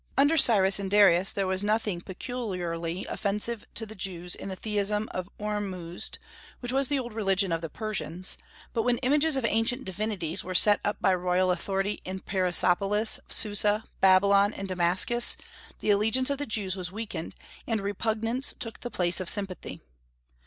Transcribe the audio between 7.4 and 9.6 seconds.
of the Persians; but when images of